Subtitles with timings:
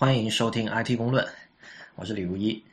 [0.00, 1.26] 欢迎收听 IT 公论，
[1.96, 2.64] 我是李如一。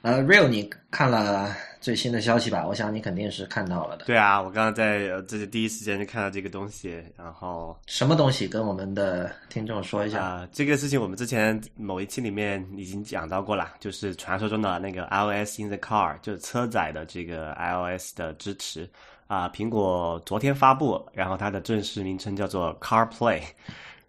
[0.00, 2.66] 呃，Real，你看了最新的消息吧？
[2.66, 4.06] 我想你肯定是看到了的。
[4.06, 8.48] 对啊，我刚刚在这是第一时间就看到这个东西，然后什么东西？
[8.48, 10.24] 跟我们的听众说一下。
[10.24, 18.88] 啊，这个事情我们之前某一期里面已经讲到过了，就是传说中的那个 iOS in the car，就是车载的这个 iOS 的支持
[19.26, 19.50] 啊。
[19.50, 23.42] 苹果昨天发布，然后它的正式名称叫做 CarPlay。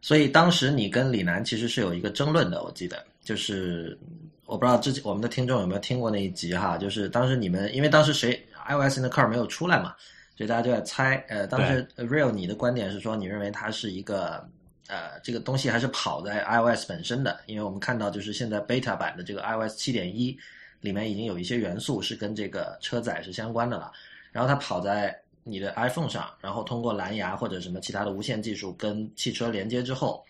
[0.01, 3.97] 所以当时你跟李楠其实是有一个争论的，我记得就是。
[4.45, 8.33] 我不知道之前我们的听众有没有听过那一集哈，就是当时你们因为当时谁
[8.67, 9.93] iOS in the car 没有出来嘛，
[10.35, 11.23] 所以大家就在猜。
[11.29, 14.43] 呃，当时 Real 你的观点是说，你认为它是一个
[14.87, 17.39] 呃这个东西还是跑在 iOS 本身的？
[17.45, 20.35] 因为我们看到就是现在 beta 版的这个 iOS 七点一
[20.81, 23.91] 里面已经有一些元素是跟这个车载是相关的了，
[24.31, 30.23] 然后它跑在你的 iPhone 上，然后通过蓝牙或者什么其他的无线技术跟汽车连接之后。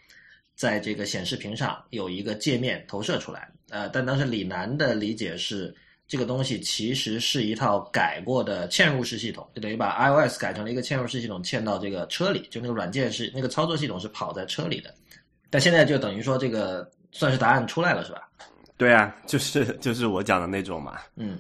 [0.56, 5.74] 在这个显示屏上有一个界面投射出来，呃，但当时李楠的理解是，
[6.06, 14.94] 这个东西其实是一套改过的嵌入式系统，就等于把 iOS 改成了一个嵌入式系统，嵌到这个车里，就那个软件是那个操作系统是跑在车里的。
[15.50, 18.28] 但现在就等于说这个算是答案出来了，是吧？
[18.76, 21.00] 对啊，就是就是我讲的那种嘛。
[21.16, 21.40] 嗯，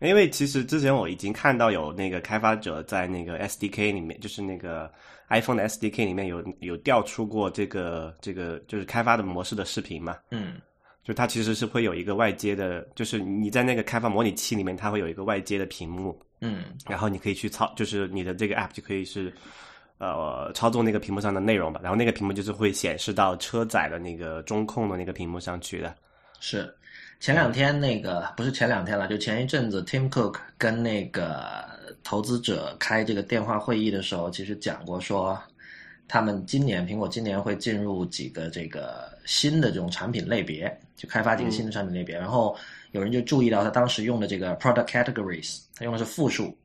[0.00, 4.90] 因为其实之前我已经看到有那个开发者在那个 SDK 里面，就是那个。
[5.30, 10.16] iPhone 的 SDK 里面有有调出过这个这个就是开发的模式的视频嘛？
[10.30, 10.54] 嗯，
[11.04, 19.30] 就它其实是会有一个外接的，就是你在那个开发模拟器里面，它会有一个外接的屏幕，嗯，然后你可以去操，就是你的这个 App 就可以是
[19.98, 25.94] 呃操纵那个屏幕上的内容吧，然后那个屏幕就是会显示到车载的那个中控的那个屏幕上去的。
[26.40, 26.74] 是，
[27.20, 31.66] 前两天那个不是前两天了，就前一阵子 Tim Cook 跟那个。
[32.04, 35.38] 投资者开这个电话会议的时候，其实讲过说，
[36.06, 42.16] 他们今年苹果今年会进入几个这个新的这种产品类别，就开发几个新的产品类别。
[42.16, 42.56] 然后
[42.92, 46.56] 有人就注意到他当时用的这个 product categories，他用的是复数。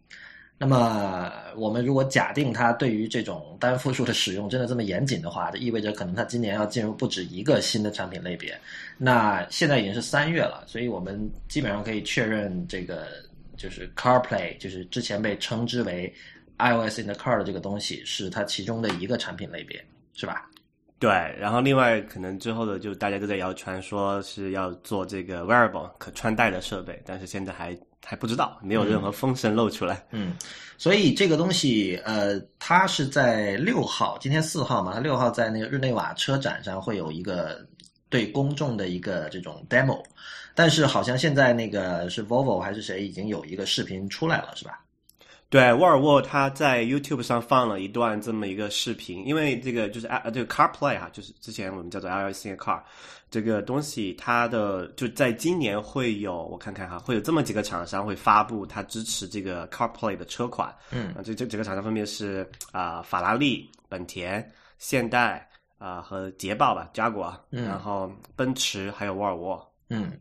[0.64, 8.58] 那么我们如果假定他对于这种单复数的使用真的这么严谨的话，这意味着可能他今年要进入不止一个新的产品类别。
[8.98, 13.08] 那现在已经是三月了，所以我们基本上可以确认这个。
[13.56, 16.12] 就是 CarPlay，就是之前被称之为
[16.58, 19.82] iOS in the car 的这个东西，是它其中的一个产品类别，
[20.16, 20.50] 是吧？
[20.98, 21.12] 对。
[21.40, 30.06] 然后另外可能之后的就大家都在谣传说是要做这个 wearable 可穿戴的设备，但是现在还还不知道，没有任何风声露出来。
[30.12, 30.34] 嗯。
[30.78, 37.66] 所以这个东西，呃，它是在六号，今天四号嘛，它六号在那个日内瓦车展上会有一个
[38.10, 40.04] 对公众的一个这种 demo。
[40.56, 44.84] 但是好像现在那个是 Volvo 还是谁已经有一个视频出来了，是吧？
[45.50, 52.82] 对，沃尔沃他在 YouTube 上放了一段这么一个视频，因为这个就是啊，这个 CarPlay 哈，就是之前我们叫做 iOS in car
[53.30, 60.74] 这个东西，它的就在今年会有，我看看哈，会有这么几个厂商会发布它支持这个 CarPlay 的车款。
[60.90, 69.74] 嗯，这这几个厂商分别是啊，法拉利、本田、现代啊和捷豹吧，加国，然后奔驰还有沃尔沃。
[69.90, 70.12] 嗯。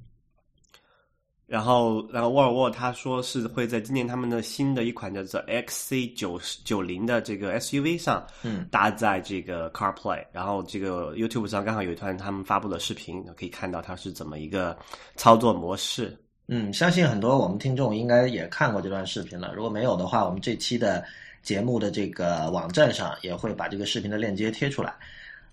[1.52, 10.24] 然后，然后沃尔沃他说是会在今年他们的新的一款叫做 XC 九九零的这个 SUV 上，嗯，搭载这个 CarPlay。
[10.32, 14.74] 然后这个 YouTube 上刚好有一段他们发布的视频，可以看到它是怎么一个
[15.14, 16.16] 操作模式。
[16.48, 19.52] 嗯，相信很多我们听众应该也看过这段视频了。
[19.54, 21.04] 如果没有的话，我们这期的
[21.42, 24.94] 节目的这个网站上也会把这个视频的链接贴出来。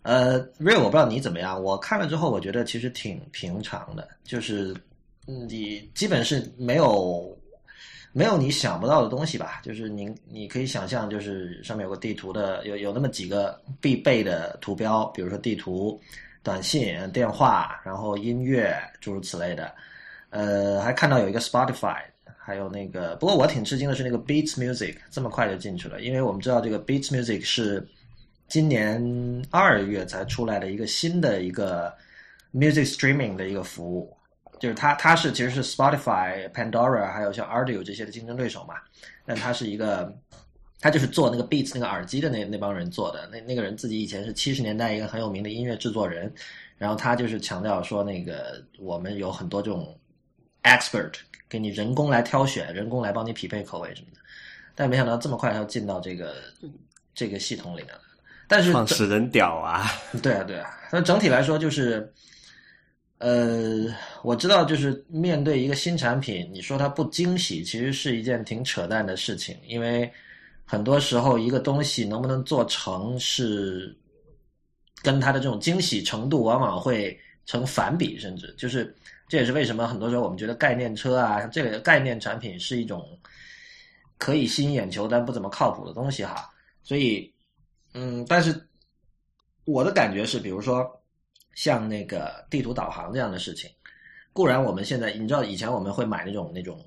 [0.04, 4.74] 呃，Real，我不知道你怎么样，我看了之后，我觉得其实挺平常的，就是。
[5.48, 7.38] 你基本是没有
[8.12, 9.62] 没有你想不到的东西吧？
[9.64, 16.02] 就是您你可以想象，就是上面有个地图的，有有那么几个必备的图标，比如说地图、
[16.42, 19.72] 短信、电话，然后音乐，诸如此类的。
[20.32, 22.02] 呃，还看到有一个 Spotify，
[22.38, 27.88] 还有那个，不过我挺吃惊的是那个 Beats Music 这么快就进去了，因为我们知道这个 Beats Music 是
[28.48, 29.00] 今年
[29.52, 31.94] 二月才出来的一个新的一个
[32.54, 34.16] music streaming 的一个服务。
[34.60, 38.76] 就是它，它是其实是 Spotify、Pandora 还有像 Audio 这些的竞争对手嘛。
[39.26, 40.14] 但它是一个，
[40.82, 43.30] 他就是做那个 Beats 那个耳机的那那帮人做的。
[43.32, 46.34] 那那个人自己以前是七十年代一个很有名的音乐制作人，
[46.78, 49.98] 然后他就是强调说，那个我们有很多这种
[50.64, 51.14] expert
[51.48, 54.20] 给你人工来挑选，人工来帮你匹配口味什么的。
[54.76, 56.36] 但没想到这么快他就进到这个
[57.14, 58.02] 这个系统里面了。
[58.48, 59.92] 但是创始人屌啊！
[60.24, 60.70] 对啊，对啊。
[60.92, 62.12] 那整体来说就是。
[63.20, 63.94] 呃，
[64.24, 69.58] 我知道，就是面对一个新产品，你说它不惊喜，其实是一件挺扯淡的事情。
[69.68, 70.10] 因为
[70.64, 73.94] 很多时候，一个东西能不能做成，是
[75.04, 78.96] 跟它的这种惊喜程度，往往会成反比，甚至就是
[79.28, 83.06] 这也是为什么很多时候我们觉得概念车啊这个概念产品是一种
[84.18, 86.50] 可以吸引眼球但不怎么靠谱的东西哈。
[86.84, 87.32] 所以，
[87.94, 88.66] 嗯，但是
[89.66, 90.90] 我的感觉是，比如说
[91.60, 93.70] 像那个地图导航这样的事情，
[94.32, 96.80] 固然我们现在你知道以前我们会买那种那种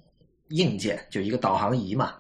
[0.49, 2.15] 硬件，就一个导航仪嘛。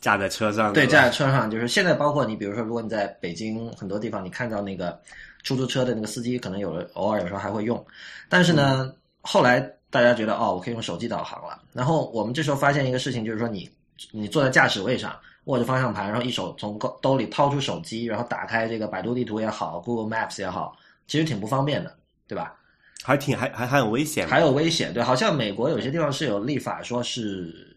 [0.00, 5.00] 架在车上，对，架在车上，就是现在包括你，比如说，如果你在北京很多地方，你看到那个
[5.44, 7.86] 出租车的那个司机，可能有的偶尔有时候还会用，
[8.28, 11.62] 但是呢，后来大家觉得哦，我可以用手机导航了。
[11.72, 13.70] 然后我们这时候发现一个事情，就是说你
[14.10, 21.96] 你坐在驾驶位上，握着方向盘，然后一手从兜里掏出手机，然后打开这个百度地图也好，Google Maps 也好，其实挺不方便的，
[22.26, 22.54] 对吧？
[23.02, 27.76] 还挺还还还有危险，还有危险，对，好像美国有些地方是有立法说是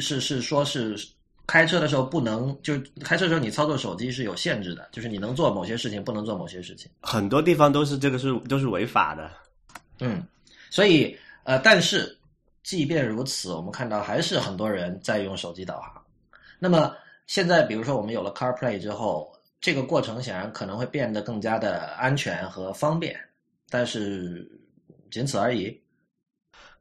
[0.00, 0.96] 是是说是。
[1.50, 6.90] 开车的时候不能，就开车的时候你操作手机是有限制的，就是你能做某些事情，不能做某些事情。
[7.00, 9.30] 很多地方都是这个是都是违法的。
[10.00, 10.22] 嗯，
[10.68, 12.14] 所以呃，但是
[12.62, 16.04] 即便如此，我们看到还是很多人在用手机导航。
[16.58, 16.94] 那么
[17.26, 23.18] 现在，比如说我们有了 CarPlay 之后，这个过程显然可能会变得更加的安全和方便，
[23.68, 24.50] 但是
[25.10, 25.80] 仅此而已。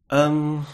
[0.08, 0.66] 嗯。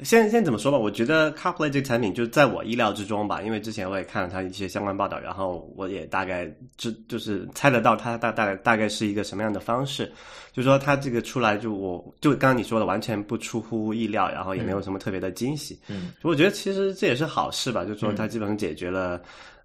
[0.00, 10.12] 先先怎么说吧，我觉得 CarPlay 这个产品就在我意料之中吧，因为之前我也看了它一些相关报道，然后我也大概知就是猜得到它大大概大概是一个什么样的方式，
[10.58, 19.20] 就说它这个出来就我就刚刚你说的完全不出乎意料，然后也没有什么特别的惊喜，嗯，我觉得其实这也是好事吧，就说它基本上解决了。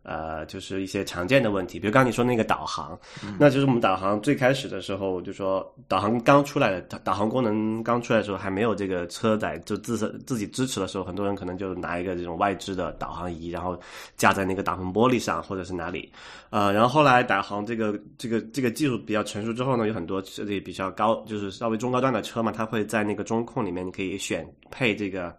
[0.06, 3.00] 呃，就是一些常见的问题，比如刚刚你说那个导航，
[3.40, 13.80] 那就是我们导航最开始的时候，就说导航刚出来的导导航功能刚出来的时候，还没有这个车载就自身自己支持的时候，很多人可能就拿一个这种外置的导航仪，然后
[14.18, 16.12] 架在那个挡风玻璃上或者是哪里，
[16.50, 25.36] 呃，然后后来导航这个这个这个技术比较成熟之后呢，有很多这里比较高，就是稍微中高端的车嘛，它会在那个中控里面你可以选配这个。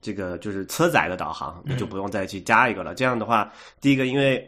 [0.00, 2.94] 这个就是车载的导航，你就不用再去加一个了。
[2.94, 3.50] 这样的话，
[3.80, 4.46] 第一个，因为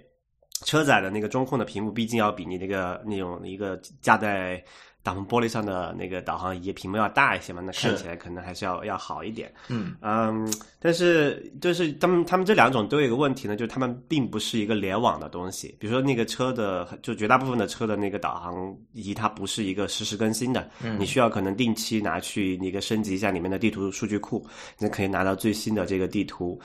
[0.67, 4.63] 车载的那个中控的屏幕，毕竟要比你那个那种一个架在。
[5.07, 9.53] 挡风玻璃上的那个导航仪屏幕要大一些嘛，那看起来可能还是要要好一点。
[9.69, 15.77] 嗯嗯，但是就是他们他们这两种都有一个问题呢，就是他们并不是一个联网的东西。
[15.79, 20.69] 比如说那个车的，就绝大部分的车的那个导航仪，它不是一个实时更新的。
[20.83, 24.45] 嗯，你需要可能定期拿去那个升级一下里面的地图数据库，
[24.79, 26.61] 你可以拿到最新的这个地图。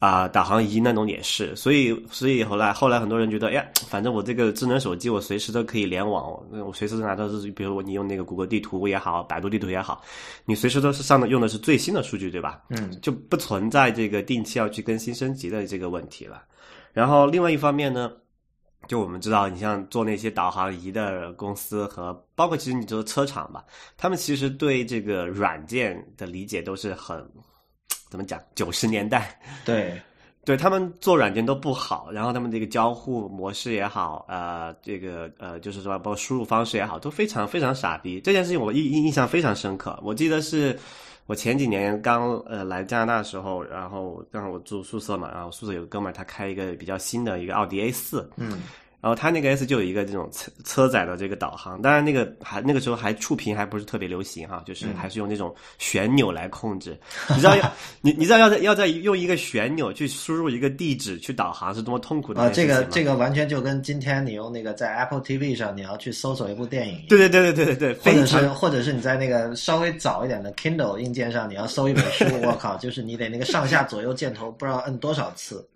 [0.00, 10.02] 啊，导航仪那种也是，所以所以后来后来很多人觉得，哎呀，反正我这个智能手机我随时都可以联网，我随时都拿到是，比如你用那个谷歌地图也好，百度地图也好，
[10.46, 12.62] 你随时都是上的用的是最新的数据，对吧？
[12.70, 16.44] 嗯，就不存在这个定期要去更新升级的这个问题了。
[16.94, 18.10] 然后另外一方面呢，
[18.88, 23.62] 就我们知道，你像做那些导航仪的公司和包括其实你做车厂吧，
[23.98, 27.22] 他们其实对这个软件的理解都是很。
[28.10, 28.38] 怎么讲？
[28.54, 29.98] 九十年代， 对，
[30.44, 38.20] 对他们做软件都不好，然后他们这个交互模式也好，呃，这个呃，就是说包括输入方式也好，都非常非常傻逼。
[38.20, 39.98] 这件事情我印印印象非常深刻。
[40.02, 40.78] 我记得是
[41.26, 48.60] 我前几年刚呃来加拿大的时候，然后刚好我住宿舍嘛，然后宿舍有个哥们儿，他开一个比较新的一个奥迪 A 四，嗯。
[49.00, 56.98] 然后它那个 S 就有一个这种车车载的这个导航，当然那个还那个时候还触屏还不是特别流行哈，就是还是用那种旋钮来控制。
[57.28, 62.50] 你知道要 你你知道要在要在用一个旋钮去输入一个地址去导航是多么痛苦的啊！
[62.52, 75.66] 这个这个完全就跟今天你用那个在 Apple TV 上你要去搜索一部电影，对对对对对对对，或者是或者是你在那个稍微早一点的 Kindle 硬件上你要搜一本书，我靠， 就是你得那个上下左右箭头不知道摁多少次。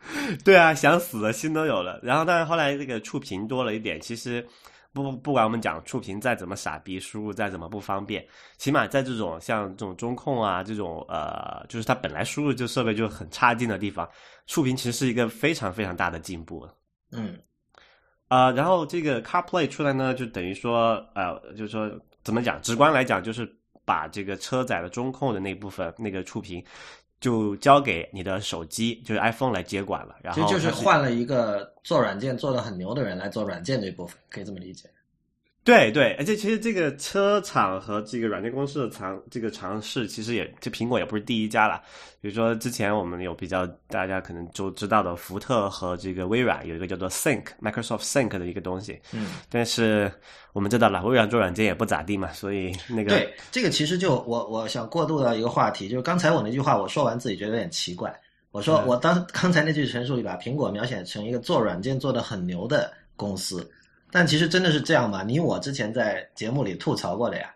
[0.45, 1.99] 对啊，想死的心都有了。
[2.03, 4.01] 然后但是后来这个触屏多了一点。
[4.01, 4.45] 其实，
[4.93, 14.09] 不不管我们讲触屏再怎么傻逼，输入再怎么不方便，起码在这种像这种中控啊，这种呃，就是它本来输入就设备就很差劲的地方，
[14.49, 16.69] 触屏其实是一个非常非常大的进步。
[17.13, 17.39] 嗯，
[18.27, 21.89] 啊，然后这个 CarPlay 出来呢，就等于说，呃，就是说
[22.25, 23.49] 怎么讲，直观来讲，就是
[23.85, 26.65] 把这个车载的中控的那部分那个触屏。
[27.25, 30.15] 就交给你的手机，就是 iPhone 来接管了。
[30.21, 34.91] 然后就是换了一个做软件做的很牛的人来做软件这一部分，可以这么理解。
[35.65, 41.81] 对对，而且其实这个车厂和这个软件公司的尝这个尝试，其实也这苹果也不是第一家了。
[42.21, 49.01] 比如说之前我们有比较大家可能就知道的，福特和这个微软有一个叫做 Sync Microsoft Sync 的一个东西。
[49.13, 50.13] 嗯，但是
[50.53, 58.15] 我们知道了，微软做软件也不咋地嘛，所以那个对这个其实就我我想过渡到一个话题，就是刚才我那句话我说完自己觉得有点奇怪。
[58.51, 63.67] 我说我当刚才那句陈述里把苹果描写成一个做软件做的很牛的公司。
[64.15, 65.25] 但其实真的是这样吗？
[65.27, 67.51] 你我之前在节目里吐槽过的呀。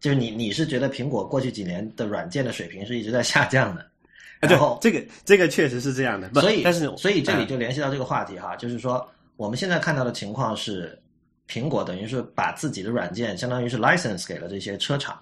[0.00, 3.86] 就是你你是觉得苹果过去几年的软件的水平是一直在下降的，
[4.46, 11.00] 然后这个这个确实是这样的，所以但是所以这里就联系到这个话题哈，就是说我们现在看到的情况是，
[11.48, 15.18] 苹果等于是把自己的软件相当于是 license 给了这些车厂。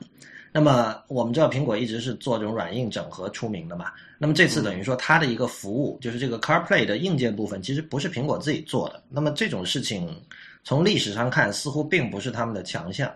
[0.53, 10.15] 那么我们知道苹果一直是做这种软硬整合出名的嘛，那么这次等于说它的一个服务就是这个 CarPlay 的硬件部分其实不是苹果自己做的，那么这种事情
[10.63, 13.11] 从历史上看似乎并不是他们的强项。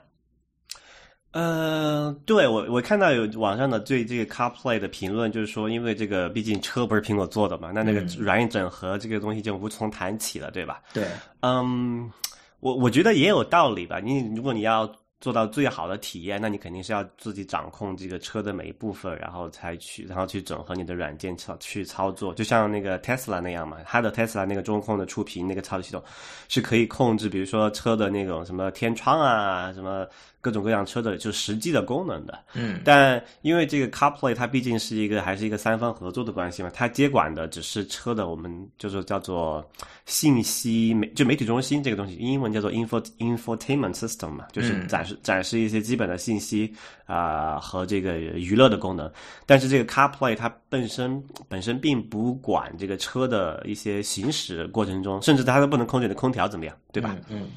[1.33, 10.81] 呃，对我我看到有网上的对这个 CarPlay 的评论，就是说，因为这个毕竟车不是苹果做的嘛，那那个软硬整合这个东西就无从谈起了，对吧？
[10.95, 11.07] 对，
[11.43, 12.11] 嗯，
[12.61, 14.01] 我我觉得也有道理吧。
[14.01, 14.91] 你如果你要
[15.27, 26.01] 做到最好的体验，那你肯定是要自己掌控这个车的每一部分，然后才去，然后去整合你的软件操去操作，就像那个 Tesla 那样嘛，它的 Tesla 那个中控的触屏那个操作系统
[26.47, 30.07] 是可以控制，比如说车的那种什么天窗啊，什么。
[30.47, 38.49] 各种各样车的就实际的功能的，嗯，但因为这个 CarPlay 它毕竟是一个还是一个三方合作的关系嘛，它接管的只是车的我们
[38.79, 39.69] 就是叫做
[40.05, 46.73] 信息媒就媒体中心这个东西，英文叫做 info infotainment system 嘛，就是展示展示一些基本的信息
[47.07, 49.11] 啊和这个娱乐的功能。
[49.47, 57.17] 但是这个 CarPlay 它本身本身并不管这个车的一些行驶过程中，甚至它都不能控制你的空调怎么样，对吧？
[57.29, 57.49] 嗯。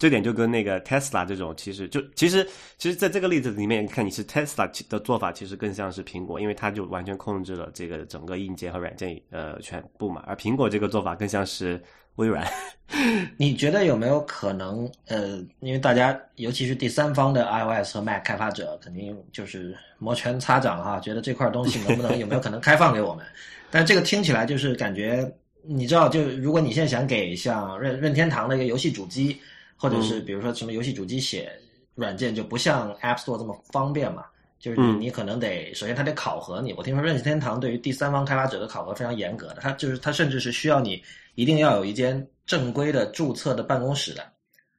[0.00, 2.42] 这点就跟那个 Tesla 这种，其实就其实
[2.78, 10.24] 其实在这个例子里面，看你是 Tesla 的做法，其实更像是苹果，因为它就完全控制了这个整个硬件和软件呃全部嘛。
[10.26, 11.78] 而苹果这个做法更像是
[12.16, 12.50] 微软。
[13.36, 14.90] 你觉得有没有可能？
[15.06, 23.26] 呃，因为大家尤其是第三方的 iOS 和 Mac 开发者，肯定就是摩拳擦掌哈，觉得这块东西能不能有没有可能开放给我们？
[23.70, 25.30] 但这个听起来就是感觉，
[25.62, 29.38] 你知道，就如果你现在想给像任任天堂的一个游戏主机。
[29.80, 31.50] 或者是比如说什么游戏主机写
[31.94, 34.26] 软件就不像 App Store 这么方便嘛？
[34.58, 36.74] 就是你你可能得首先它得考核你。
[36.74, 41.02] 我听说任天堂对于第三方开发者的考核非常严格的，它就是它甚至是需要你
[41.34, 44.22] 一定要有一间正规的注册的办公室的，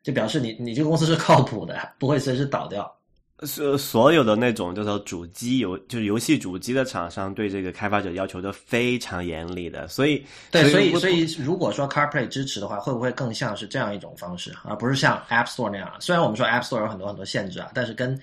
[0.04, 2.96] 就表示你你这个公司是靠谱的，不会随时倒掉。
[3.44, 15.92] 所所有的那种叫做主机游，就是游戏主机的厂商对这个开发者要求都非常严厉的，所以对，所以所以如果说 CarPlay 支持的话，会不会更像是这样一种方式，而不是像 App Store 那样？
[16.00, 18.20] 虽然我们说 App Store 有很多很多限制啊，但是跟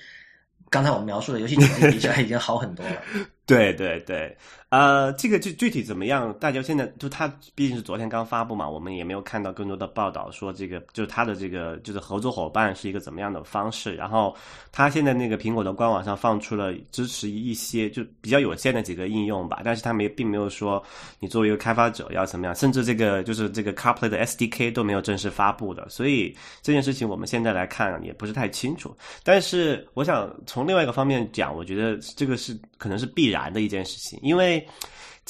[0.70, 3.02] 刚才我们描述的游戏主机比起来，已经好很多了。
[3.48, 4.36] 对对对。
[4.70, 6.30] 呃，这个具具体怎么样？
[6.38, 13.94] 大家现在就他毕竟是昨天刚发布嘛，我们也没有看到更多的报道说这个就是他的这个就是合作伙伴是一个怎么样的方式。
[13.94, 14.36] 然后
[14.70, 20.84] 他现在那个苹果的官网上放出了支持一些就比较有限的几个应用吧，但是他没并没有说
[21.18, 28.94] 你作为一个开发者要怎么样，甚至这个就是这个 CarPlay 的 SDK 都没有正式发布的，所以这件事情我们现在来看也不是太清楚。
[29.24, 34.66] 但是我想从另外一个方面讲，我觉得这个是可能是必然难的一件事情，因为。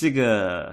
[0.00, 0.73] 这个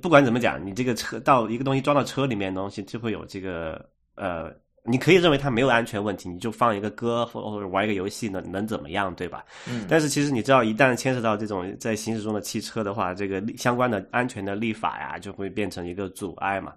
[0.00, 4.50] 不管怎么讲，你这个车到一个东西装到车里面，东西就会有这个呃。
[4.84, 9.44] 你可以认为它没有安全问题，你就放一个歌或者玩一个游戏，呢能怎么样，对吧？
[9.68, 9.86] 嗯。
[9.88, 16.72] 但是其实你知道，一旦牵涉到这种在行驶中的汽车的话，这个相关的安全的立法呀，就会变成一个阻碍嘛。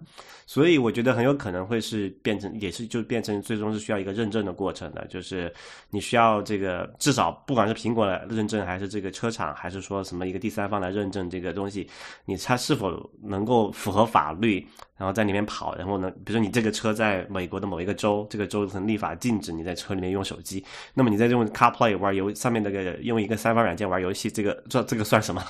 [0.46, 5.52] 所以我觉得很有可能会是变成，也是就变成最终是需要一个认证的过程的，就是
[5.90, 11.90] 你需要这个至少不管是苹果来认证，还是这个车厂，还是说什么一个第三方来认证这个东西，
[12.24, 14.64] 你它是否能够符合法律？
[14.98, 25.42] 然后在里面跑，然后呢，比如说你这个车在美国的某一个州，这个州可能立法禁止你在车里面用手机，那么你在用 CarPlay 玩游上面那个用一个三方软件玩游戏，这个这这个算什么？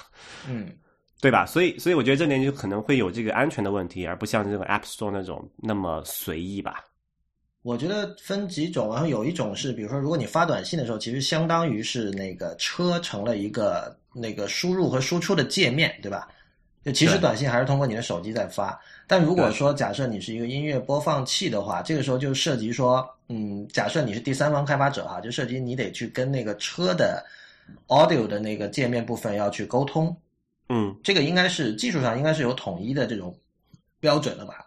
[0.48, 0.72] 嗯，
[1.20, 1.44] 对吧？
[1.44, 6.84] 所以所以我觉得这点就可能会有这个安全的问题，而不像这种 App Store 那种那么随意吧。
[7.62, 16.28] 我觉得分几种，然后有一种是，比如说如果你发短信的时候，其实相当于是那个车成了一个那个输入和输出的界面，对吧？
[16.86, 18.80] 就其实短信还是通过你的手机在发。
[19.08, 27.26] 但如果说假设你是一个音乐播放器的话，这个时候就涉及说，嗯，假设你是第三方开发者哈，就涉及你得去跟那个车的
[27.88, 30.16] audio 的那个界面部分要去沟通，
[30.68, 33.36] 嗯，这个应该是技术上应该是有统一的这种
[33.98, 34.65] 标准的吧。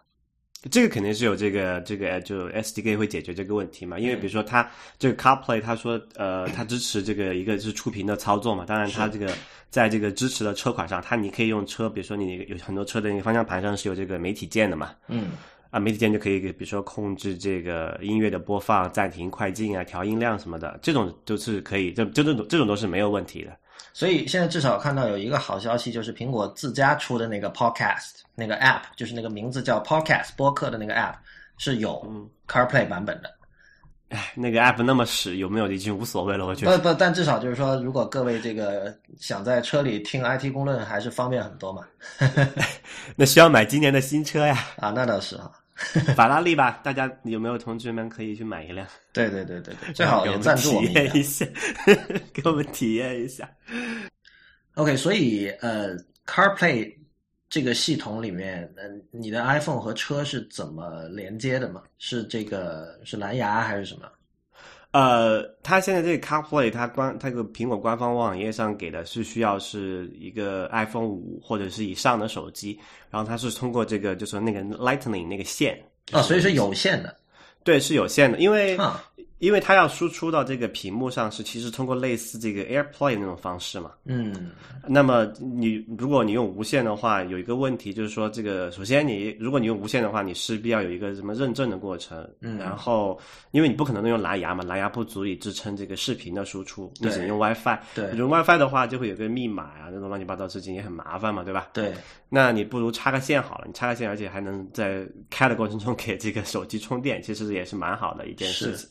[0.70, 3.98] 这个肯定是有这个这个就 SDK 会解决这个问题嘛？
[3.98, 8.64] 因为比如说它这个 CarPlay，它说呃，它支持这个一个是触屏的操作嘛。
[8.66, 9.32] 当然，它这个
[9.70, 14.90] 在这个支持的车款上，它你可以用车，比如说你有很多车的那个方向盘上是有这个媒体键的嘛。
[15.08, 15.28] 嗯。
[15.70, 23.56] 啊，媒体键就可以，比如说控制这个音乐的播放、暂停、快进啊、调音量什么的，这种都是可以，这这种这种都是没有问题的。
[23.92, 31.14] 所以现在至少看到有一个好消息，就是苹果自家出的那个 Podcast 那个 App，就是那个名字叫 Podcast 播客的那个 App，
[31.58, 32.04] 是有
[32.48, 33.30] CarPlay 版本的。
[34.10, 36.44] 哎，那个 app 那么使，有没有已经无所谓了。
[36.44, 41.84] 我觉得不不，但至少就是说，如果各位这个想在车里听 IT 公论，还是方便很多嘛。
[43.14, 44.66] 那需要买今年的新车呀？
[44.78, 45.52] 啊，那倒是哈。
[46.14, 48.86] 法拉利吧，大家有没有同学们可以去买一辆？
[49.12, 51.46] 对对对对对，最好也赞助我们一下，
[52.32, 53.48] 给我们体验一下。
[54.74, 55.96] OK，所以呃
[56.26, 56.94] ，CarPlay
[57.48, 61.82] 这个系统里面，嗯，你的 iPhone 和车是怎么连接的吗？
[61.98, 64.08] 是这个是蓝牙还是什么？
[64.92, 72.78] 呃，它现在这个 CarPlay，它官它个苹果官方网页上给的是需要是一个 iPhone 五或者是以上的手机，
[73.10, 75.80] 然后它是通过这个就是那个 Lightning 那个线
[76.12, 77.16] 啊，所以是有线的，
[77.62, 78.76] 对，是有线的，因为。
[79.40, 83.90] 因为它要输出到这个屏幕上，是其实通过类似这个 AirPlay 那种方式嘛。
[84.04, 84.50] 嗯。
[84.86, 92.28] 那么你如果你用无线的话，有一个问题就是说，这个首先你如果你用无线的话，你势必要有一个什么认证的过程。
[92.42, 92.58] 嗯。
[92.58, 93.18] 然后，
[93.50, 97.78] 因为你不可能用蓝牙嘛，蓝牙不足以支撑这个视频的输出，你只能用 WiFi。
[97.94, 98.10] 对。
[98.16, 101.68] 用 WiFi 的话，就会有个密码啊，那种乱七八糟事情也很麻烦嘛，对吧？
[101.72, 101.94] 对。
[102.28, 108.86] 那你不如插个线好了，你插个线，而且还能在开的过程中给这个手机充电，其实也是蛮好的一件事情。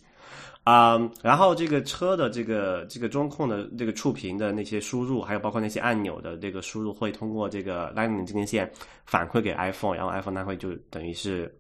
[0.63, 8.72] 啊，然后这个车的这个这个中控的这个触屏的那些输入，还有包括那些按钮的这个输入，会通过这个 Lightning 这根线
[9.06, 11.51] 反馈给 iPhone，然后 iPhone 它会就等于是，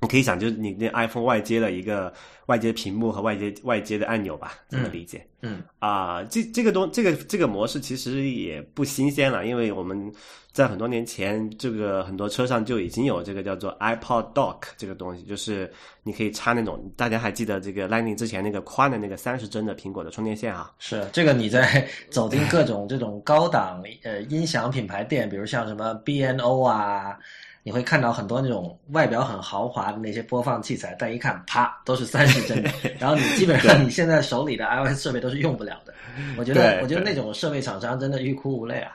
[0.00, 2.12] 你可以想，就是你那 iPhone 外接了一个
[2.46, 5.26] 外接屏幕和外接外接的按钮吧，这么理解？
[5.40, 10.12] 嗯啊，这这个东这个这个模式其实也不新鲜了，因为我们。
[10.50, 15.70] 在很多年前，这个很多车上就已经有这个叫做 iPod Dock 这个东西，就是
[16.02, 20.72] 你可以插那种，大家还记得这个 Lightning 之前那个宽的那个三十帧的苹果的充电线啊？
[20.80, 27.16] 是这个，你在走进各种这种高档呃音响品牌店，比如像什么 B N O 啊，
[27.68, 32.64] 你会看到很多那种外表很豪华的那些播放器材，但一看啪都是三十帧，
[32.98, 35.92] 然后你基本上你现在手里的 iOS 设备都是用不了的。
[36.38, 38.92] 我觉得，我觉得那种设备厂商真的欲哭无泪啊。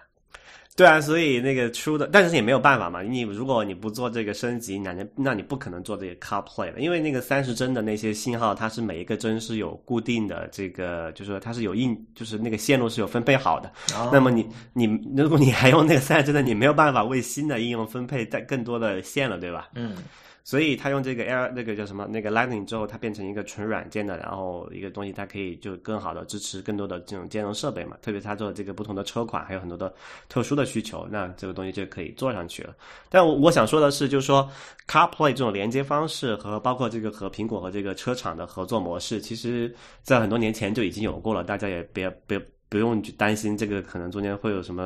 [0.75, 3.03] 对啊，所以那个出的，但是也没有办法嘛。
[3.03, 13.71] 你如果你不做这个升级，那那那你不可能做这个 CarPlay 了，因为那个三十帧的那些信号，它是每一个帧是有固定的，这个就是说它是有硬，就是那个线路是有分配好的。
[14.11, 19.69] 那么你你如果你还用那个三十帧的，你没有办法为新的应用分配带更多的线了，对吧？
[19.75, 19.95] 嗯。
[20.43, 27.97] 所以它用这个 Air 那个叫什么那个 Lightning 之后，它变成一个纯软件的，然后一个东西，它可以就更好的支持更多的这种兼容设备嘛。
[28.01, 29.93] 特别它做这个不同的车款，还有很多的
[30.27, 32.75] 特殊的需求，那这个东西就可以做上去了。
[33.09, 34.49] 但我我想说的是，就是说
[34.87, 42.39] CarPlay 这种连接方式和包括这个和苹果和这个车厂的合作模式，其实在很多年前就已经有过了，大家也别别。
[42.73, 44.81] 不用去担心这个可能中间会有什么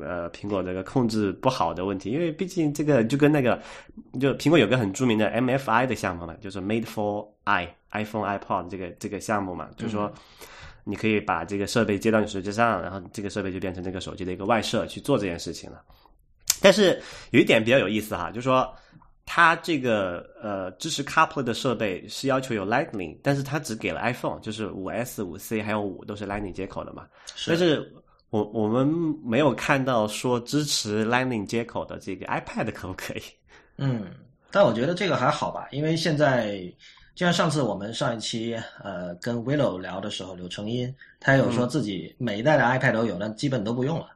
[0.00, 3.62] 呃苹果这个控制不好的问题，因为毕竟这个就跟那个
[4.20, 10.12] 就苹果有个很著名的 MFI 的项目嘛，就是 Made for i iPhone iPod 这个这个项目嘛，就是说
[10.82, 15.80] 你可以把这个设备接到你手机上，然后这个设备就变成这个手机的一个外设去做这件事情了。
[16.60, 18.68] 但是有一点比较有意思哈，就是说。
[19.32, 27.06] 它这个呃支持 CarPlay 的设备是要求有 Lightning，但是它只给了 iPhone，就是五 S、五 C 还有五都是 Lightning 接口的嘛。
[27.46, 27.94] 但是
[28.30, 28.84] 我我们
[29.22, 33.22] 没有看到说支持 Lightning 接口的这个 iPad 可不可以？
[33.78, 34.06] 嗯，
[34.50, 36.60] 但我觉得这个还好吧，因为现在
[37.14, 44.08] 就像上次我们上一期呃跟 Willow 聊的时候，柳成荫他有说自己每一代的 iPad 都有，但基本都不用了。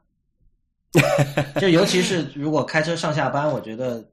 [1.61, 4.05] 就尤其是如果开车上下班，我觉得。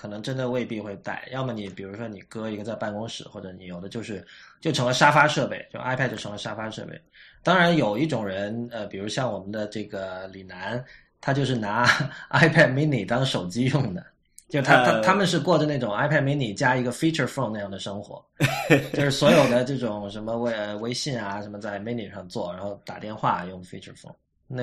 [0.00, 4.26] 可能真的未必会带，要么你比如说你搁一个在办公室，或者你有的就是
[4.58, 6.98] 就成了沙发设备，就 iPad 就成了沙发设备。
[7.42, 10.82] 当然有一种人，呃，比如像我们的这个李楠，
[11.20, 11.84] 他就是拿
[12.32, 14.02] iPad Mini 当手机用的，
[14.48, 18.24] 就他他他们是过着那种 iPad Mini 加一个 Feature Phone 那样的生活，
[18.94, 24.14] 就是所有的这种什么微微信啊什么在 Mini 上做，然后打电话用 Feature Phone。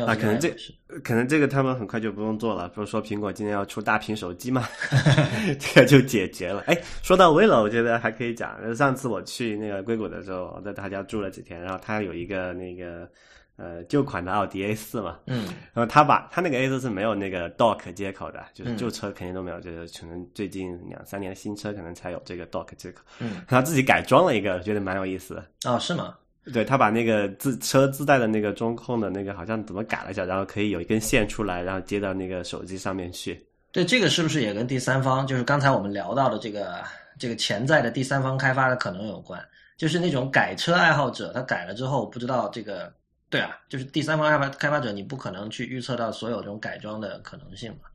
[0.06, 0.54] 啊，可能这
[1.02, 2.67] 可能这个他们很快就不用做了。
[2.69, 4.67] 不是说苹果今天要出大屏手机嘛，
[5.60, 6.62] 这个就解决了。
[6.67, 8.76] 哎，说到 v o 我觉得还可以讲。
[8.76, 13.10] 上次我去那个硅谷的时候，我在他家住了几天，然后他有一个那个
[13.56, 23.02] 呃旧款的奥迪 A 四嘛，嗯，然后他把他那个 A 四是没有那个 Dock 接口的，就是旧车肯定都没有，就是可能最近两三年的新车可能才有这个 Dock 接口。
[23.19, 25.45] 嗯，他自己改装了一个，觉得蛮有意思的。
[25.65, 26.13] 哦，是吗？
[26.53, 33.45] 对他把那个自车自带的那个中控的那个好像怎么改了一下，然后可以有一根线出来，然后接到那个手机上面去。
[33.71, 36.83] 对，这个是不是也跟第三方，就是刚才我们聊到的这个
[37.19, 39.43] 这个潜在的第三方开发的可能有关？
[39.77, 42.91] 就是那种改车爱好者，他改了之后不知道这个，
[43.29, 47.89] 对啊，就是第三方开发开发者，你不可能去预测到所有这种改装的可能性嘛？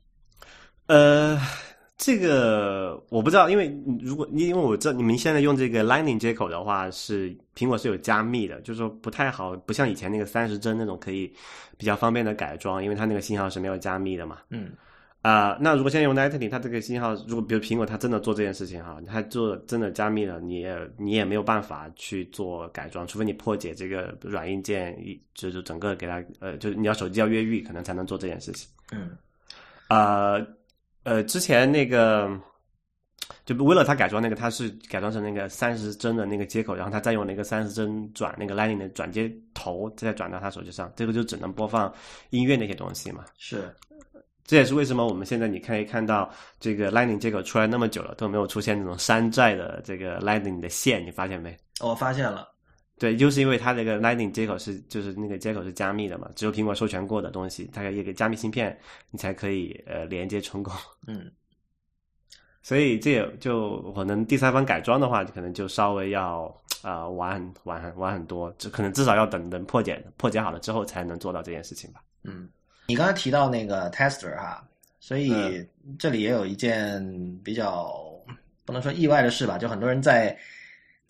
[0.87, 1.39] 呃。
[2.05, 11.31] 这个我不知道，因为如果因为我知道你们现在用这个 Lightning 接口的话，是苹果是有加密的，就是说不太好，不像以前那个三十帧那种可以
[11.77, 14.39] 比较方便的改装，因为它那个信号是没有加密的嘛。
[14.49, 14.73] 嗯。
[15.21, 24.93] 啊，那如果现在用 Lightning，它这个信号，如果比如苹果它真的做这件事情哈，它做真的加密了，你也你也没有办法去做改装，除非你破解这个软硬件，
[25.33, 28.67] 就是整个给它呃，就是你要手机要越狱，可能才能做这件事情。
[28.91, 29.11] 嗯。
[29.87, 30.35] 啊。
[31.03, 32.29] 呃，之前那个
[33.45, 41.93] 就为了他改装那个，他是改装成那个三十帧的那个接口，然后他再用那个三十帧转那个 Lightning 的转接头，再转到他手机上，这个就只能播放
[42.29, 43.25] 音乐那些东西嘛。
[43.37, 43.73] 是，
[44.45, 51.57] 这也是为什么我们现在你可以看到这个 Lightning 接口出来那么久了，都没有出现那种山寨的这个 Lightning 的线，你发现没？
[51.81, 52.52] 我发现了。
[53.03, 58.79] 对，就是因为它那个 Lightning 接口是，就是那个接口是加密的嘛，只有苹果授权过的东西，它一个加密芯片，
[59.11, 60.73] 你才可以呃连接成功。
[61.05, 61.29] 嗯，
[62.63, 66.43] 所以这也就可能第三方改装的话，可能就稍微要
[66.81, 72.01] 啊晚晚晚很多，就可能至少要等等破解破解好了之后才能做到这件事情吧。
[72.23, 72.47] 嗯，
[72.87, 74.65] 你刚才提到那个 Tester 哈，
[75.01, 75.67] 所以
[75.99, 77.05] 这里也有一件
[77.43, 77.93] 比较
[78.63, 80.37] 不能说意外的事吧，就很多人在。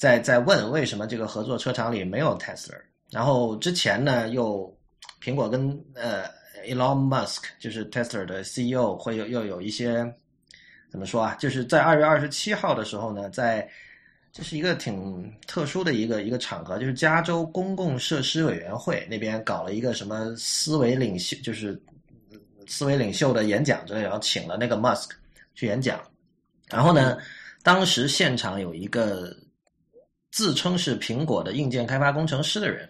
[0.03, 2.75] 在在问为什么这个合作车厂里没有 Tesla，
[3.09, 4.69] 然后之前呢又
[5.21, 6.25] 苹果跟呃
[6.67, 10.05] Elon Musk 就是 Tesla 的 CEO 会有又有一些
[10.91, 11.33] 怎么说啊？
[11.39, 13.65] 就是在二月二十七号的时候呢，在
[14.33, 21.81] 这是一个挺特殊的一个一个场合，就是加州公共设施委员会那边搞了一个什么思维领袖，就是
[22.67, 25.11] 思维领袖的演讲之类，然后请了那个 Musk
[25.55, 25.97] 去演讲，
[26.67, 27.17] 然后呢，
[27.63, 29.33] 当时现场有一个。
[30.33, 32.89] 自称是苹果的硬件开发工程师的人，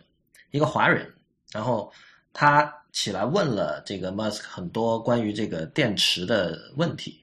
[0.52, 1.06] 一个华人，
[1.52, 1.92] 然后
[2.32, 7.22] 他起来问了这个 Musk 很多关于这个电池的问题。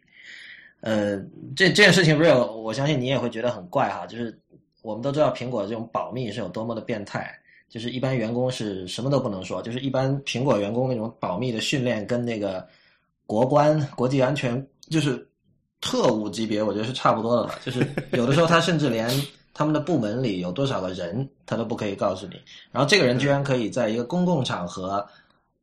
[0.82, 1.16] 呃，
[1.56, 4.06] 这这件事情 real，我相信你也会觉得很怪哈。
[4.06, 4.38] 就是
[4.82, 7.34] 我们都知道苹果这种保密是有多么的变态，
[7.70, 12.68] 就是一般员工是什么都不能说，就是一般苹果员工那种保密的训练跟那个
[13.24, 15.26] 国关、国际安全就是
[15.80, 17.58] 特务级别，我觉得是差不多的了。
[17.64, 19.10] 就是有的时候他甚至连。
[19.52, 22.40] 他们的部门里有多少个人，他都不可以告诉你。
[22.70, 25.06] 然后这个人居然可以在一个公共场合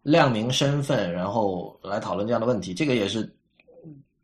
[0.03, 2.73] 亮明身份，然后来讨论这样的问题。
[2.73, 3.27] 这个也是，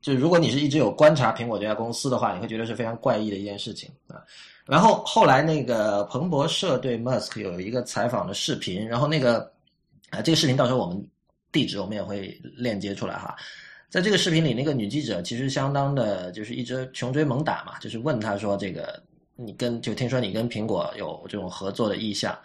[0.02, 4.22] 就如果你是一直有观察苹果这家公司的话，你会觉得是非常怪异的一件事情啊。
[4.66, 9.50] 然后后来那个彭博社对 Musk 有一个采访的视频，然后那个
[10.10, 11.08] 啊，这个视频到时候我们
[11.52, 13.36] 地址我们也会链接出来哈。
[13.90, 19.02] 在这个视频里，那个女记者其实相当的，就是一直穷追猛打嘛，就是问他说这个。
[19.36, 22.38] 你跟就听说你跟苹果有这种合作的意向，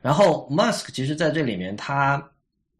[0.00, 2.22] 然后 Musk 其实在这里面他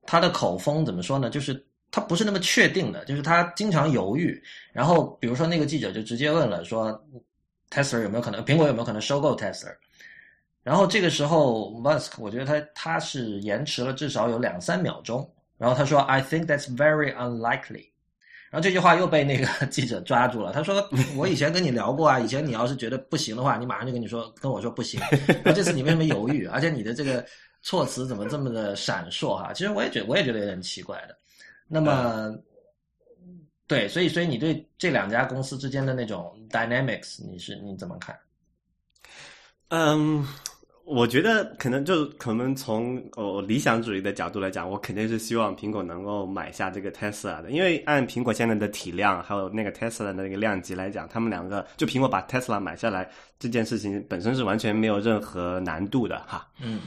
[0.02, 1.30] 他的口风怎么说呢？
[1.30, 4.42] 就是他不是那么确定的，就是他经常犹豫。
[4.72, 7.00] 然后比如说那个记者就直接问了说
[7.70, 9.74] ，Tesla 有没有可能苹果有没有可能收购 Tesla？
[10.62, 17.86] 然后这个时候 Musk 我觉得他他是延迟了至少有两三秒钟，然后他说 I think that's very unlikely。
[18.54, 20.52] 然后这句话又被那个 记者抓住了。
[20.52, 20.88] 他说：
[21.18, 25.00] “我以前跟你聊过啊，以前你要是觉得不行的话，你马上就跟你说，跟我说不行。
[25.44, 26.46] 那这次你为什么犹豫？
[26.46, 27.26] 而且你的这个
[27.62, 29.52] 措辞怎么这么的闪烁哈？
[29.52, 31.18] 其实我也觉我也觉得有点奇怪的。
[31.66, 32.32] 那么，
[33.66, 38.16] 对，所以所以你对这两家公司之间的那种 dynamics，你是你怎么看？
[39.70, 40.24] 嗯。”
[40.86, 56.46] 我觉得可能就可能从哦理想主义的角度来讲，我肯定是希望苹果能够买下这个 Tesla 的，因为按苹果现在的体量还有那个 Tesla 的那个量级来讲，他们两个就苹果把 Tesla 买下来这件事情本身是完全没有任何难度的哈。
[56.62, 56.80] 嗯，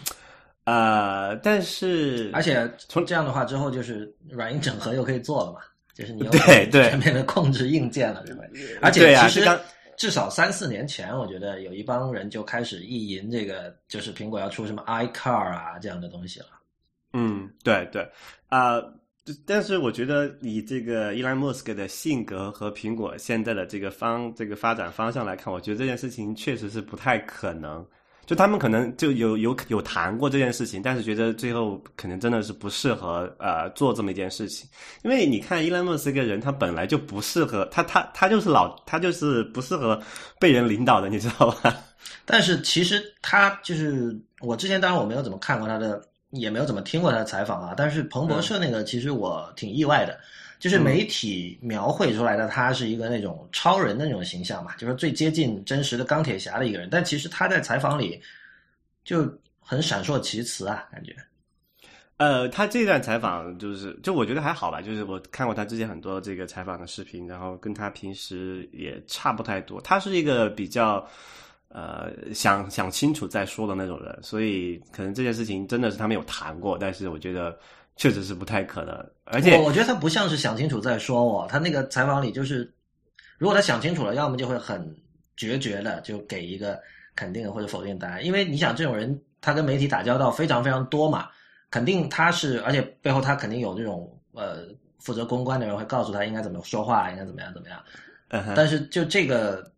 [0.66, 5.60] 呃，但是而且从这样的话之后，就是软硬整合又可以做了嘛，
[5.96, 8.78] 就是你对对全面的控制硬件了，对不对？
[8.80, 9.50] 而且其实。
[9.98, 16.46] 至少三四年前，我觉得有一帮人就开始意淫这个，就是苹果要出什么 iCar 啊这样的东西了。
[17.14, 18.08] 嗯，对对
[18.48, 18.82] 啊，
[19.46, 27.86] 但是我觉得以这个伊兰莫斯克的性格和苹果现在的这个方这个发展方向来看，我觉得这件事情确实是不太可能。
[28.28, 34.70] 就他们可能就有有有谈过这件事情，但是觉得最后可能真的是不适合呃做这么一件事情，
[35.02, 39.98] 因为你看伊兰莫斯这个人，他本来就不适合他他他就是老他就是不适合
[40.40, 41.74] 被人领导的，你知道吧？
[42.26, 47.74] 但是其实他就是我之前当然我没有怎么看过他的，也没有怎么听过他的采访啊。
[47.78, 50.20] 但是彭博社那个其实我挺意外的。
[50.60, 56.88] 就是媒体描绘出来的他是一个那种超人的那种形象嘛，就是最接近真实的钢铁侠的一个人。
[56.90, 58.22] 但其实他在采访里
[59.04, 61.16] 就很闪烁其词啊，感觉。
[62.18, 69.80] 呃，他这段采访就是，就我觉得还好吧，就是我看过他之前很多这个采访的视频，然后跟他平时也差不太多。
[69.82, 71.08] 他是一个比较
[71.70, 77.56] 呃想想清楚再说的那种人，所以可能这件事情真的是他们有谈过，但是我觉得
[77.98, 79.10] 确实是不太可能。
[79.26, 82.72] 而且我觉得他不像是想清楚再说我，他那个采访里就是，
[83.38, 84.96] 如果他想清楚了，要么就会很
[85.36, 86.80] 决绝的就给一个
[87.16, 91.28] 肯定或者否定答案，因为你想这种人他跟媒体打交道非常非常多嘛。
[91.70, 94.68] 肯定他是，而且背后他肯定有这种呃
[95.00, 97.84] 负责公关的人会告诉他应该怎么说话，应该怎么样怎么样。
[98.56, 99.70] 但是就这个，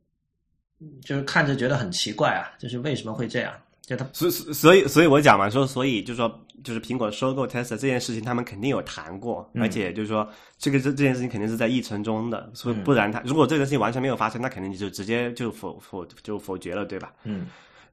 [1.04, 3.52] 就是看着觉得很奇怪啊，就是为什么会这样？
[3.90, 17.12] 就他所所以所以我讲嘛，说所以就是说，就是苹果收购 Tesla 这件事情，他们肯定有谈过，而且就是说这个这这件事情肯定是在议程中的，所以不然他如果这件事情完全没有发生，那肯定就直接就否否就否决了，对吧？
[17.24, 17.48] 嗯。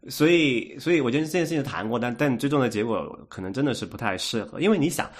[0.08, 4.60] 所以，所以我觉得这件事情谈过，但但最终的结果可能真的是不太适合。
[4.60, 5.10] 因为你想，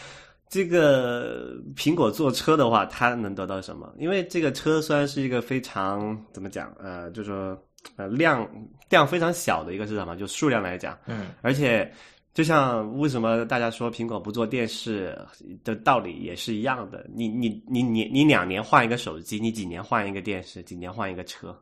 [0.48, 3.92] 这个苹果做车的话，它能得到什么？
[3.98, 7.58] 因为这个车虽然是一个非常怎么讲，呃，就说
[7.94, 8.48] 呃量
[8.90, 11.88] 量非常小的一个市场嘛，就数量来讲，嗯，而且
[12.34, 15.16] 就像为什么大家说苹果不做电视
[15.62, 17.08] 的道理也是一样的。
[17.14, 21.56] 你你你你你两年换一个手机，你几年换一个电视，几年换一个车，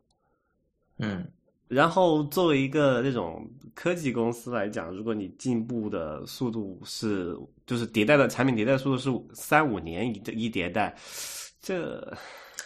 [0.98, 1.26] 嗯。
[1.66, 7.34] 然后作为一个那种科技公司来讲，如果你进步的速度是，
[7.66, 10.94] 就是迭代的产品迭代速度是三五年一一迭代，
[11.62, 12.16] 这，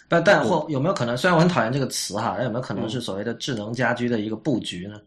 [0.08, 1.16] 但但或有没有可能？
[1.16, 5.00] 虽然我很讨厌这个词哈，但有没有可能是所谓的智能家居的一个布局呢？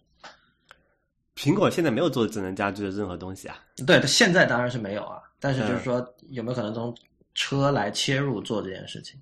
[1.35, 3.57] 苹果现在没有做智能家居的任何东西啊。
[3.87, 5.21] 对，现在当然是没有啊。
[5.39, 6.95] 但是就是说，有没有可能从
[7.33, 9.19] 车来切入做这件事情？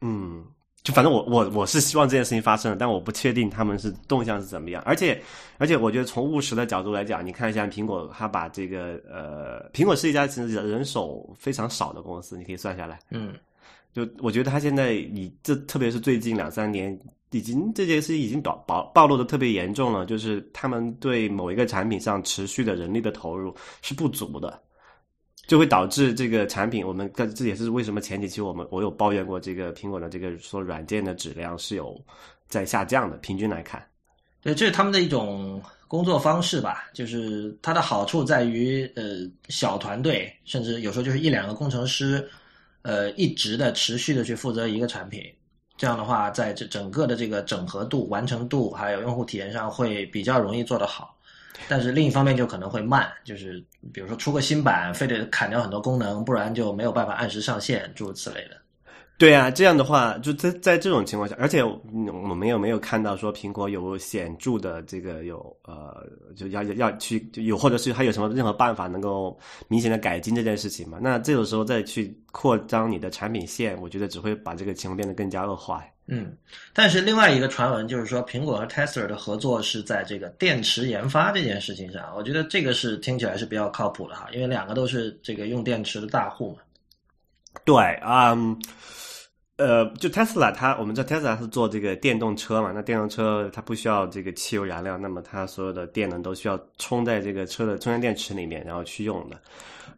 [0.00, 0.46] 嗯。
[0.82, 4.82] 就反正我我我是希望这件事情发生，但我不确定他们是动向是怎么样。
[4.86, 5.22] 而且
[5.58, 12.98] 而且，我觉得从务实的角度来讲，你看一下苹果，它把这个呃，苹果是一家其实人手非常少的公司，你可以算下来。
[13.10, 13.34] 嗯，
[13.92, 16.98] 就我觉得他现在你这特别是最近两三年，
[17.30, 24.60] 已经这件事情已经暴暴暴露的特别严重了，就是他们对某一个产品上持续的人力的投入是不足的。
[25.46, 32.00] 就会导致这个产品，我们这这也是为什么前几期我们我有抱怨过这个苹果的这个说软件的质量是有
[32.46, 33.84] 在下降的，平均来看。
[34.42, 42.30] 对，这是他们的一种工作方式吧，就是它的好处在于，呃，小团队，甚至有时候就是一两个工程师，
[42.82, 45.22] 呃，一直的持续的去负责一个产品，
[45.76, 51.16] 这样的话，在这整个的这个整合度、完成度还有用户体验上会比较容易做得好。
[51.68, 53.62] 但是另一方面就可能会慢，就是
[53.92, 58.56] 比如说出个新版，非得砍掉很多功能，不然就没有办法按时上线，诸如此类的。
[59.20, 70.98] 对啊，这样的话，就在在这种情况下，而且我们有没有看到说苹果有显著的这个有呃，就要要去有，或者是还有什么任何办法能够明显的改进这件事情嘛？
[71.02, 75.84] 那这种时候再去扩张你的产品线，我觉得只会把这个情况变得更加恶化。
[76.06, 76.34] 嗯，
[76.72, 86.62] 但是另外一个传闻就是说，苹果和 Tesla 的合作是在这个电池研发这件事情上，我觉得这个是听起来是比较靠谱的哈，因为两个都是这个用电池的大户嘛。
[87.66, 88.58] 对，嗯。
[89.60, 99.38] 呃，就 Tesla，它我们知道 Tesla 是做这个电动车嘛，那电动车它不需要这个汽油燃料，那么它所有的电能都需要充在这个车的充电电池里面，然后去用的。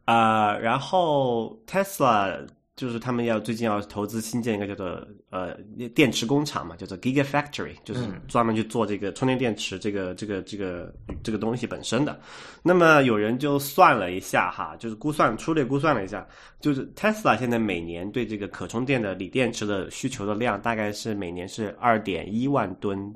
[0.05, 2.46] 啊，然后 Tesla。
[2.75, 5.55] 就是他们要最近要投资新建一个叫做呃
[5.95, 12.19] 电池工厂嘛，叫做 Gigafactory，就是专门去做这个充电电池这个这个这个这个东西本身的。
[12.63, 16.27] 那么有人就算了一下哈，就是估算粗略估算了一下，
[16.61, 23.15] 就是 Tesla 现在每年对这个可充电的锂电池的需求的量大概是每年是二点一万吨。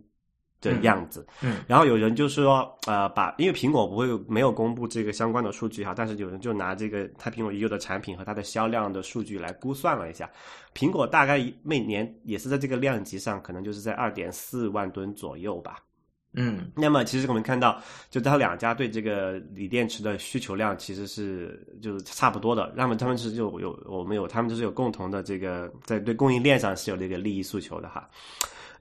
[0.61, 10.29] 的样子，嗯，然后有人就说，呃，把因为苹果不会没有公布这个相关的数据哈，但是有人就拿这个它苹果已有的产品和它的销量的数据来估算了一下，
[10.75, 15.79] 苹果大概每年也是在这个量级上，可能就是在二点四万吨左右吧，
[16.33, 28.09] 嗯，那么其实我们看到，就它两家对这个锂电池的需求量其实是就是差不多的，那么他们是就有我们有他们就是有共同的这个在对供应链上是有这个利益诉求的哈。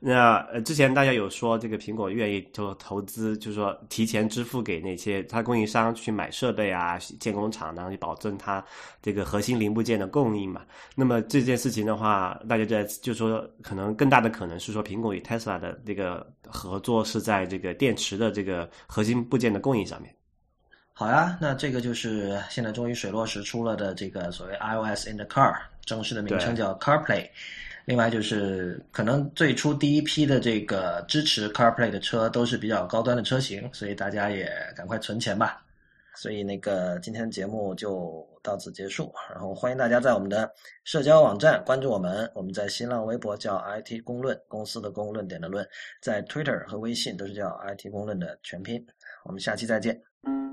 [0.08, 8.63] 那呃，之前大家有说这个苹果愿意就投资，就是说提前支付给那些它供应商去买设备啊、建工厂，然后去保证它
[9.02, 10.62] 这个核心零部件的供应嘛。
[10.94, 20.15] 那么这件事情的话，大家在就说可能更大的可能是说，苹果与 Tesla 的这个合作是在这个电池的这个核心部件的供应上面。
[20.94, 27.28] 好呀，那这个就是现在终于水落石出了的这个所谓 iOS in the car，正式的名称叫 CarPlay。
[27.86, 35.62] 另外就是，可能最初第一批的这个支持 CarPlay 的车都是比较高端的车型，所以大家也赶快存钱吧。
[36.15, 40.50] 所以那个今天节目就到此结束，然后欢迎大家在我们的
[40.84, 45.67] 社交网站关注我们，我们在新浪微博叫 IT 公论，公司的公论点的论，
[46.02, 48.84] 在 Twitter 和微信都是叫 IT 公论的全拼。
[49.26, 50.44] 我们下期再见。